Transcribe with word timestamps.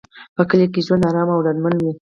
په 0.35 0.41
کلي 0.49 0.67
کې 0.73 0.79
ژوند 0.85 1.03
ارام 1.09 1.29
او 1.35 1.43
ډاډمن 1.45 1.75
وي. 1.83 1.91